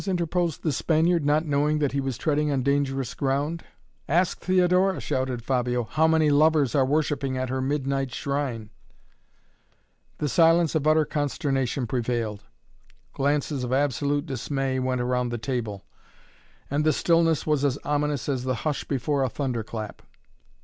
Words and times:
interposed 0.07 0.63
the 0.63 0.71
Spaniard, 0.71 1.23
not 1.23 1.45
knowing 1.45 1.77
that 1.77 1.91
he 1.91 2.01
was 2.01 2.17
treading 2.17 2.49
on 2.49 2.63
dangerous 2.63 3.13
ground. 3.13 3.61
"Ask 4.09 4.39
Theodora," 4.39 4.99
shouted 4.99 5.43
Fabio, 5.43 5.83
"how 5.83 6.07
many 6.07 6.31
lovers 6.31 6.73
are 6.73 6.83
worshipping 6.87 7.37
at 7.37 7.49
her 7.49 7.61
midnight 7.61 8.11
shrine!" 8.11 8.71
The 10.17 10.27
silence 10.27 10.73
of 10.73 10.87
utter 10.87 11.05
consternation 11.05 11.85
prevailed. 11.85 12.43
Glances 13.13 13.63
of 13.63 13.71
absolute 13.71 14.25
dismay 14.25 14.79
went 14.79 15.01
round 15.01 15.31
the 15.31 15.37
table, 15.37 15.85
and 16.71 16.83
the 16.83 16.93
stillness 16.93 17.45
was 17.45 17.63
as 17.63 17.77
ominous 17.83 18.27
as 18.27 18.43
the 18.43 18.55
hush 18.65 18.83
before 18.85 19.21
a 19.21 19.29
thunderclap. 19.29 20.01